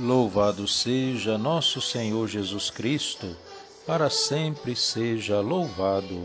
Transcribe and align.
Louvado 0.00 0.68
seja 0.68 1.36
nosso 1.36 1.80
Senhor 1.80 2.28
Jesus 2.28 2.70
Cristo, 2.70 3.34
para 3.84 4.08
sempre 4.08 4.76
seja 4.76 5.40
louvado. 5.40 6.24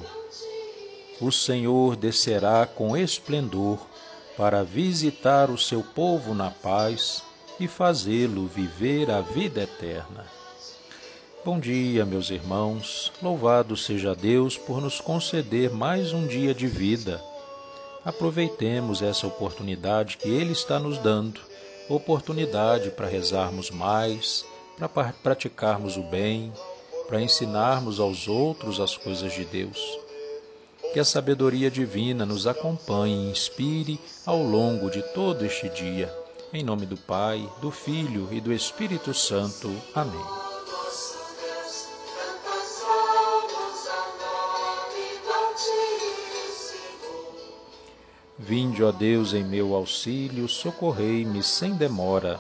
O 1.20 1.31
Senhor 1.31 1.95
descerá 1.95 2.67
com 2.67 2.95
esplendor 2.95 3.80
para 4.38 4.64
visitar 4.64 5.50
o 5.50 5.58
seu 5.58 5.81
povo 5.81 6.36
na 6.36 6.52
paz 6.52 7.23
e 7.59 7.67
fazê-lo 7.67 8.45
viver 8.45 9.09
a 9.09 9.22
vida 9.22 9.64
eterna. 9.64 10.28
Bom 11.44 11.59
dia, 11.59 12.05
meus 12.05 12.30
irmãos. 12.30 13.11
Louvado 13.23 13.76
seja 13.76 14.14
Deus 14.14 14.55
por 14.55 14.80
nos 14.80 15.02
conceder 15.02 15.72
mais 15.72 16.14
um 16.14 16.28
dia 16.28 16.53
de 16.53 16.67
vida. 16.67 17.20
Aproveitemos 18.05 19.02
essa 19.02 19.26
oportunidade 19.26 20.17
que 20.17 20.30
Ele 20.30 20.52
está 20.52 20.78
nos 20.78 21.00
dando 21.00 21.42
oportunidade 21.89 22.89
para 22.92 23.08
rezarmos 23.08 23.70
mais, 23.70 24.45
para 24.78 25.14
praticarmos 25.14 25.98
o 25.98 26.03
bem, 26.03 26.52
para 27.08 27.22
ensinarmos 27.22 28.00
aos 28.00 28.28
outros 28.28 28.80
as 28.80 28.98
coisas 28.98 29.34
de 29.34 29.45
Deus. 29.45 30.00
Que 30.94 31.00
a 31.00 31.06
sabedoria 31.06 31.72
divina 31.72 32.26
nos 32.26 32.45
acompanhe 32.45 33.28
e 33.28 33.31
inspire 33.31 34.00
ao 34.26 34.42
longo 34.42 34.89
de 34.89 35.02
todo 35.14 35.45
este 35.45 35.67
dia. 35.70 36.14
Em 36.54 36.64
nome 36.64 36.86
do 36.86 36.98
Pai, 36.98 37.50
do 37.59 37.72
Filho 37.72 38.28
e 38.31 38.39
do 38.39 38.54
Espírito 38.54 39.14
Santo. 39.14 39.72
Amém. 39.95 40.53
Vinde, 48.45 48.83
ó 48.83 48.91
Deus, 48.91 49.33
em 49.33 49.41
meu 49.41 49.73
auxílio, 49.73 50.49
socorrei-me 50.49 51.41
sem 51.41 51.75
demora. 51.75 52.38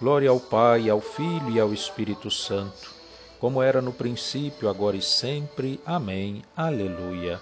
Glória 0.00 0.30
ao 0.30 0.38
Pai, 0.38 0.88
ao 0.88 1.00
Filho 1.00 1.50
e 1.50 1.58
ao 1.58 1.74
Espírito 1.74 2.30
Santo, 2.30 2.94
como 3.40 3.60
era 3.60 3.82
no 3.82 3.92
princípio, 3.92 4.68
agora 4.68 4.96
e 4.96 5.02
sempre. 5.02 5.80
Amém. 5.84 6.44
Aleluia. 6.56 7.40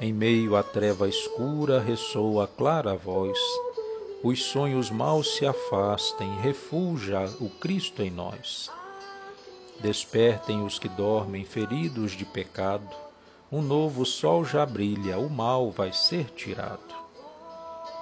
Em 0.00 0.10
meio 0.10 0.56
à 0.56 0.62
treva 0.62 1.06
escura 1.06 1.78
ressoa 1.78 2.46
clara 2.46 2.96
voz. 2.96 3.38
Os 4.24 4.42
sonhos 4.44 4.90
maus 4.90 5.36
se 5.36 5.44
afastem, 5.44 6.34
refulja 6.40 7.26
o 7.38 7.50
Cristo 7.50 8.02
em 8.02 8.10
nós. 8.10 8.70
Despertem 9.78 10.64
os 10.64 10.78
que 10.78 10.88
dormem 10.88 11.44
feridos 11.44 12.12
de 12.12 12.24
pecado 12.24 13.07
um 13.50 13.62
novo 13.62 14.04
sol 14.04 14.44
já 14.44 14.66
brilha, 14.66 15.18
o 15.18 15.30
mal 15.30 15.70
vai 15.70 15.90
ser 15.90 16.26
tirado. 16.36 16.94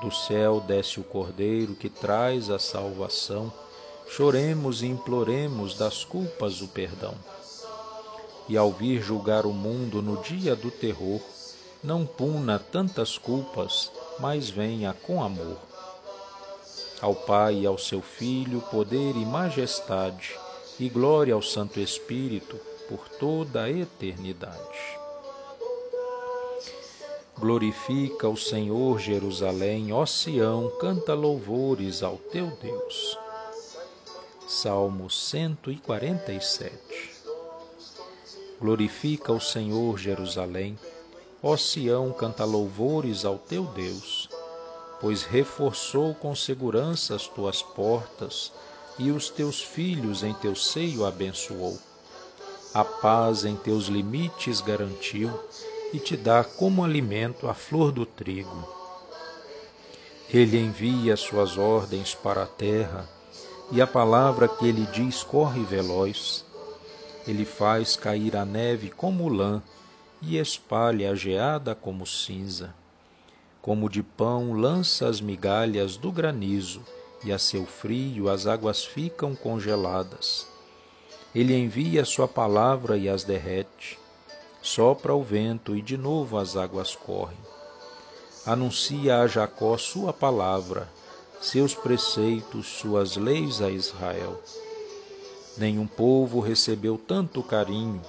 Do 0.02 0.10
céu 0.10 0.60
desce 0.60 0.98
o 0.98 1.04
Cordeiro 1.04 1.74
que 1.74 1.88
traz 1.88 2.50
a 2.50 2.58
salvação. 2.58 3.52
Choremos 4.08 4.82
e 4.82 4.86
imploremos 4.86 5.76
das 5.76 6.04
culpas 6.04 6.60
o 6.60 6.68
perdão. 6.68 7.14
E 8.48 8.56
ao 8.56 8.72
vir 8.72 9.00
julgar 9.00 9.46
o 9.46 9.52
mundo 9.52 10.02
no 10.02 10.20
dia 10.22 10.56
do 10.56 10.70
terror, 10.70 11.20
não 11.82 12.04
puna 12.04 12.58
tantas 12.58 13.16
culpas, 13.16 13.90
mas 14.18 14.50
venha 14.50 14.92
com 14.92 15.22
amor. 15.22 15.58
Ao 17.00 17.14
Pai 17.14 17.60
e 17.60 17.66
ao 17.66 17.78
seu 17.78 18.02
Filho, 18.02 18.60
poder 18.62 19.16
e 19.16 19.24
majestade, 19.24 20.36
e 20.78 20.88
glória 20.88 21.34
ao 21.34 21.42
Santo 21.42 21.78
Espírito 21.78 22.56
por 22.88 23.08
toda 23.08 23.64
a 23.64 23.70
eternidade. 23.70 24.95
Glorifica 27.38 28.30
o 28.30 28.36
Senhor 28.36 28.98
Jerusalém, 28.98 29.92
ó 29.92 30.06
Sião, 30.06 30.72
canta 30.80 31.12
louvores 31.12 32.02
ao 32.02 32.16
teu 32.16 32.46
Deus. 32.62 33.18
Salmo 34.48 35.10
147 35.10 36.72
Glorifica 38.58 39.34
o 39.34 39.40
Senhor 39.40 39.98
Jerusalém, 39.98 40.78
ó 41.42 41.58
Sião, 41.58 42.10
canta 42.10 42.46
louvores 42.46 43.26
ao 43.26 43.36
teu 43.36 43.64
Deus, 43.64 44.30
pois 44.98 45.22
reforçou 45.22 46.14
com 46.14 46.34
segurança 46.34 47.14
as 47.14 47.26
tuas 47.26 47.60
portas 47.60 48.50
e 48.98 49.10
os 49.10 49.28
teus 49.28 49.60
filhos 49.60 50.22
em 50.22 50.32
teu 50.32 50.56
seio 50.56 51.04
abençoou. 51.04 51.78
A 52.72 52.82
paz 52.82 53.44
em 53.44 53.56
teus 53.56 53.88
limites 53.88 54.62
garantiu 54.62 55.30
e 55.96 55.98
te 55.98 56.14
dá 56.14 56.44
como 56.44 56.84
alimento 56.84 57.48
a 57.48 57.54
flor 57.54 57.90
do 57.90 58.04
trigo. 58.04 58.68
Ele 60.28 60.58
envia 60.58 61.16
suas 61.16 61.56
ordens 61.56 62.14
para 62.14 62.42
a 62.42 62.46
terra, 62.46 63.08
e 63.72 63.80
a 63.80 63.86
palavra 63.86 64.46
que 64.46 64.66
ele 64.66 64.84
diz 64.92 65.22
corre 65.22 65.64
veloz. 65.64 66.44
Ele 67.26 67.46
faz 67.46 67.96
cair 67.96 68.36
a 68.36 68.44
neve 68.44 68.90
como 68.90 69.26
lã 69.26 69.62
e 70.20 70.36
espalha 70.36 71.12
a 71.12 71.14
geada 71.14 71.74
como 71.74 72.06
cinza. 72.06 72.74
Como 73.62 73.88
de 73.88 74.02
pão 74.02 74.52
lança 74.52 75.08
as 75.08 75.18
migalhas 75.18 75.96
do 75.96 76.12
granizo, 76.12 76.82
e 77.24 77.32
a 77.32 77.38
seu 77.38 77.64
frio 77.64 78.28
as 78.28 78.46
águas 78.46 78.84
ficam 78.84 79.34
congeladas. 79.34 80.46
Ele 81.34 81.56
envia 81.56 82.04
sua 82.04 82.28
palavra 82.28 82.98
e 82.98 83.08
as 83.08 83.24
derrete 83.24 83.98
Sopra 84.66 85.14
o 85.14 85.22
vento 85.22 85.76
e 85.76 85.80
de 85.80 85.96
novo 85.96 86.36
as 86.36 86.56
águas 86.56 86.96
correm. 86.96 87.38
Anuncia 88.44 89.20
a 89.20 89.26
Jacó 89.28 89.78
sua 89.78 90.12
palavra, 90.12 90.90
seus 91.40 91.72
preceitos, 91.72 92.66
suas 92.66 93.16
leis 93.16 93.62
a 93.62 93.70
Israel. 93.70 94.42
Nenhum 95.56 95.86
povo 95.86 96.40
recebeu 96.40 96.98
tanto 96.98 97.44
carinho, 97.44 98.02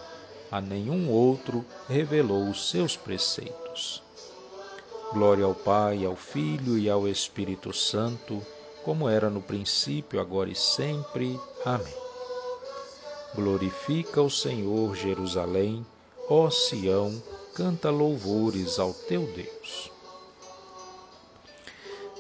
a 0.51 0.59
nenhum 0.59 1.11
outro 1.11 1.63
revelou 1.87 2.49
os 2.49 2.71
seus 2.71 2.97
preceitos. 2.97 4.01
Glória 5.13 5.45
ao 5.45 5.53
Pai, 5.53 6.03
ao 6.03 6.15
Filho 6.15 6.75
e 6.75 6.89
ao 6.89 7.07
Espírito 7.07 7.71
Santo, 7.71 8.41
como 8.83 9.07
era 9.07 9.29
no 9.29 9.43
princípio, 9.43 10.19
agora 10.19 10.49
e 10.49 10.55
sempre. 10.55 11.39
Amém. 11.63 11.93
Glorifica 13.35 14.23
o 14.23 14.29
Senhor 14.29 14.95
Jerusalém 14.95 15.85
Ó 16.29 16.49
Sião, 16.49 17.23
canta 17.53 17.89
louvores 17.89 18.79
ao 18.79 18.93
teu 18.93 19.25
Deus. 19.27 19.89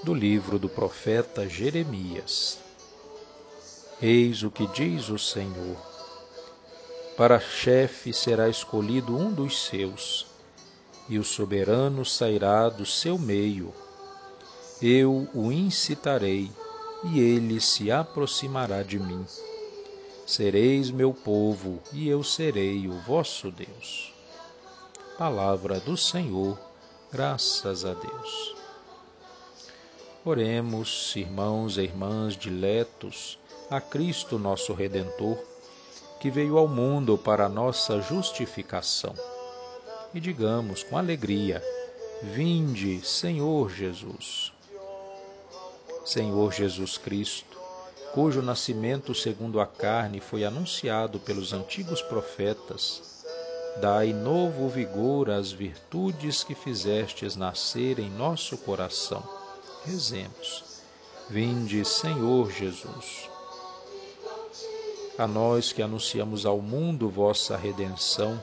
Do 0.01 0.13
livro 0.13 0.57
do 0.57 0.69
profeta 0.69 1.49
Jeremias. 1.49 2.57
Eis 4.01 4.43
o 4.43 4.49
que 4.49 4.65
diz 4.67 5.09
o 5.09 5.19
Senhor: 5.19 5.75
Para 7.17 7.37
chefe 7.37 8.13
será 8.13 8.47
escolhido 8.47 9.13
um 9.13 9.29
dos 9.29 9.65
seus, 9.65 10.25
e 11.09 11.19
o 11.19 11.23
soberano 11.25 12.05
sairá 12.05 12.69
do 12.69 12.85
seu 12.85 13.17
meio. 13.17 13.73
Eu 14.81 15.27
o 15.33 15.51
incitarei, 15.51 16.49
e 17.11 17.19
ele 17.19 17.59
se 17.59 17.91
aproximará 17.91 18.83
de 18.83 18.97
mim 18.97 19.25
Sereis 20.27 20.91
meu 20.91 21.13
povo, 21.13 21.81
e 21.93 22.09
eu 22.09 22.21
serei 22.21 22.85
o 22.85 22.99
vosso 22.99 23.49
Deus. 23.49 24.13
Palavra 25.17 25.79
do 25.79 25.95
Senhor, 25.95 26.59
graças 27.09 27.85
a 27.85 27.93
Deus. 27.93 28.55
Oremos, 30.25 31.15
irmãos 31.15 31.77
e 31.77 31.83
irmãs 31.83 32.35
diletos, 32.35 33.39
a 33.69 33.79
Cristo 33.79 34.37
nosso 34.37 34.73
Redentor, 34.73 35.37
que 36.19 36.29
veio 36.29 36.57
ao 36.57 36.67
mundo 36.67 37.17
para 37.17 37.47
nossa 37.47 38.01
justificação. 38.01 39.15
E 40.13 40.19
digamos 40.19 40.83
com 40.83 40.97
alegria: 40.97 41.63
Vinde, 42.21 42.99
Senhor 42.99 43.69
Jesus. 43.69 44.51
Senhor 46.03 46.51
Jesus 46.51 46.97
Cristo, 46.97 47.57
cujo 48.17 48.41
nascimento 48.41 49.13
segundo 49.13 49.61
a 49.61 49.67
carne 49.67 50.19
foi 50.19 50.43
anunciado 50.43 51.19
pelos 51.19 51.53
antigos 51.53 52.01
profetas, 52.01 53.23
dai 53.79 54.11
novo 54.11 54.67
vigor 54.67 55.29
às 55.29 55.51
virtudes 55.51 56.43
que 56.43 56.55
fizestes 56.55 57.35
nascer 57.35 57.99
em 57.99 58.09
nosso 58.09 58.57
coração. 58.57 59.21
Rezemos. 59.85 60.81
Vinde, 61.29 61.85
Senhor 61.85 62.51
Jesus. 62.51 63.29
A 65.15 65.27
nós 65.27 65.71
que 65.71 65.83
anunciamos 65.83 66.43
ao 66.43 66.59
mundo 66.59 67.07
vossa 67.11 67.55
redenção, 67.55 68.41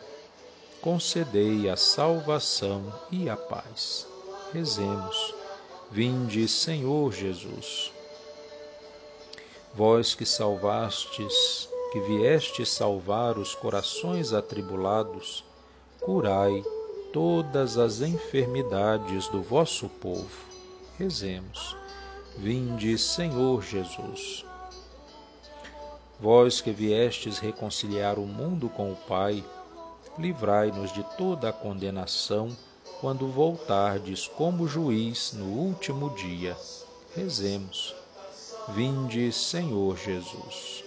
concedei 0.80 1.68
a 1.68 1.76
salvação 1.76 2.94
e 3.10 3.28
a 3.28 3.36
paz. 3.36 4.06
Rezemos. 4.52 5.34
Vinde, 5.90 6.46
Senhor 6.46 7.12
Jesus 7.12 7.93
vós 9.74 10.14
que 10.14 10.24
salvastes, 10.24 11.68
que 11.90 12.00
viestes 12.00 12.68
salvar 12.68 13.36
os 13.36 13.54
corações 13.54 14.32
atribulados, 14.32 15.44
curai 16.00 16.62
todas 17.12 17.76
as 17.76 18.00
enfermidades 18.00 19.28
do 19.28 19.42
vosso 19.42 19.88
povo. 19.88 20.30
Rezemos. 20.98 21.76
Vinde, 22.36 22.96
Senhor 22.98 23.62
Jesus. 23.62 24.44
Vós 26.20 26.60
que 26.60 26.70
viestes 26.70 27.38
reconciliar 27.38 28.18
o 28.18 28.26
mundo 28.26 28.68
com 28.68 28.92
o 28.92 28.96
Pai, 28.96 29.44
livrai-nos 30.16 30.92
de 30.92 31.02
toda 31.16 31.48
a 31.48 31.52
condenação 31.52 32.48
quando 33.00 33.26
voltardes 33.26 34.28
como 34.28 34.68
juiz 34.68 35.32
no 35.32 35.46
último 35.46 36.10
dia. 36.10 36.56
Rezemos. 37.14 38.03
Vinde, 38.68 39.30
Senhor 39.30 39.96
Jesus. 39.98 40.84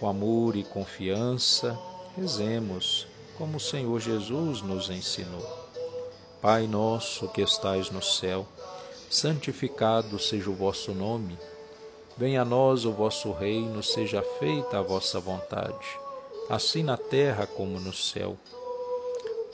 Com 0.00 0.08
amor 0.08 0.56
e 0.56 0.64
confiança, 0.64 1.78
rezemos 2.16 3.06
como 3.38 3.58
o 3.58 3.60
Senhor 3.60 4.00
Jesus 4.00 4.62
nos 4.62 4.90
ensinou. 4.90 5.46
Pai 6.40 6.66
nosso 6.66 7.28
que 7.28 7.40
estais 7.40 7.88
no 7.88 8.02
céu, 8.02 8.44
santificado 9.08 10.18
seja 10.18 10.50
o 10.50 10.54
vosso 10.54 10.92
nome. 10.92 11.38
Venha 12.16 12.42
a 12.42 12.44
nós 12.44 12.84
o 12.84 12.90
vosso 12.90 13.30
reino, 13.30 13.80
seja 13.80 14.22
feita 14.40 14.80
a 14.80 14.82
vossa 14.82 15.20
vontade, 15.20 15.86
assim 16.50 16.82
na 16.82 16.96
terra 16.96 17.46
como 17.46 17.78
no 17.78 17.92
céu. 17.92 18.36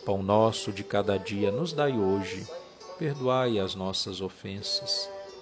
Pão 0.03 0.23
nosso 0.23 0.73
de 0.73 0.83
cada 0.83 1.19
dia 1.19 1.53
nos 1.53 1.75
dai 1.75 1.93
hoje, 1.93 2.49
perdoai 2.99 3.59
as 3.59 3.75
nossas 3.75 4.23
ofensas, 4.23 5.11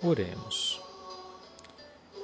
Oremos. 0.00 0.80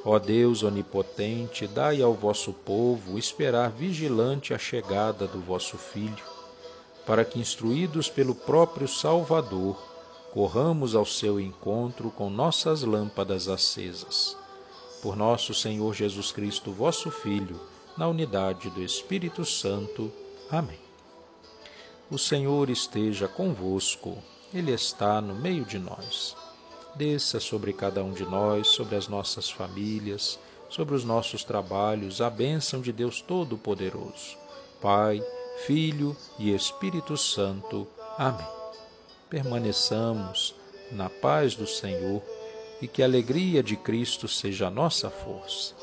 Ó 0.05 0.17
Deus 0.21 0.63
onipotente, 0.63 1.67
dai 1.67 2.01
ao 2.01 2.15
vosso 2.15 2.53
povo 2.53 3.19
esperar 3.19 3.71
vigilante 3.71 4.55
a 4.55 4.59
chegada 4.59 5.27
do 5.27 5.41
vosso 5.41 5.77
Filho, 5.77 6.25
para 7.05 7.25
que, 7.25 7.41
instruídos 7.41 8.09
pelo 8.09 8.33
próprio 8.33 8.87
Salvador, 8.87 9.77
corramos 10.33 10.95
ao 10.95 11.05
seu 11.05 11.41
encontro 11.41 12.13
com 12.13 12.31
nossas 12.31 12.83
lâmpadas 12.83 13.49
acesas. 13.49 14.37
Por 15.03 15.17
nosso 15.17 15.53
Senhor 15.53 15.95
Jesus 15.95 16.31
Cristo, 16.31 16.71
vosso 16.71 17.11
Filho, 17.11 17.61
na 17.97 18.07
unidade 18.07 18.71
do 18.71 18.83
Espírito 18.83 19.45
Santo. 19.45 20.13
Amém. 20.49 20.79
O 22.09 22.19
Senhor 22.19 22.71
esteja 22.71 23.27
convosco, 23.27 24.17
Ele 24.53 24.71
está 24.71 25.21
no 25.21 25.35
meio 25.35 25.65
de 25.65 25.79
nós. 25.79 26.37
Desça 26.97 27.41
sobre 27.41 27.73
cada 27.73 28.03
um 28.03 28.13
de 28.13 28.25
nós, 28.25 28.69
sobre 28.69 28.97
as 28.97 29.09
nossas 29.09 29.51
famílias, 29.51 30.39
sobre 30.69 30.95
os 30.95 31.05
nossos 31.05 31.45
trabalhos, 31.45 32.21
a 32.21 32.31
bênção 32.31 32.81
de 32.81 32.93
Deus 32.93 33.21
Todo-Poderoso. 33.21 34.37
Pai, 34.81 35.23
Filho 35.67 36.17
e 36.39 36.55
Espírito 36.55 37.17
Santo. 37.17 37.87
Amém 38.17 38.65
permaneçamos 39.35 40.55
na 40.93 41.11
paz 41.11 41.57
do 41.57 41.67
Senhor 41.67 42.23
e 42.81 42.87
que 42.87 43.03
a 43.03 43.07
alegria 43.07 43.65
de 43.65 43.77
Cristo 43.77 44.29
seja 44.29 44.69
a 44.69 44.71
nossa 44.71 45.11
força. 45.11 45.75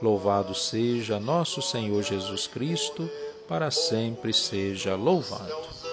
Louvado 0.00 0.54
seja 0.54 1.20
nosso 1.20 1.60
Senhor 1.60 2.02
Jesus 2.02 2.46
Cristo, 2.46 3.10
para 3.46 3.70
sempre 3.70 4.32
seja 4.32 4.96
louvado. 4.96 5.83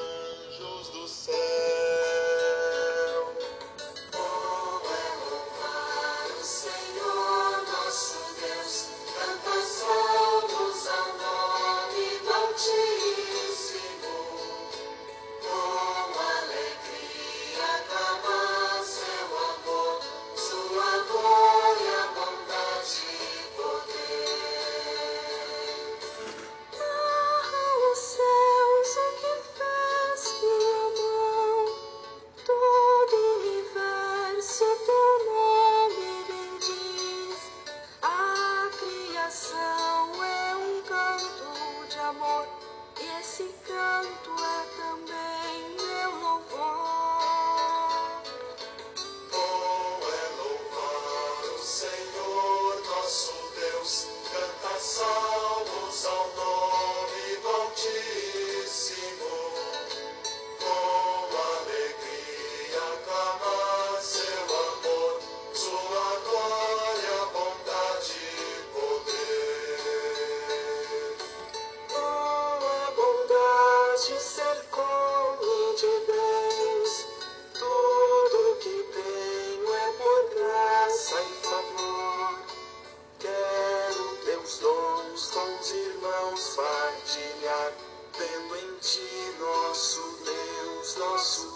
lost 91.02 91.51